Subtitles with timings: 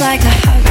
[0.00, 0.65] like a hug.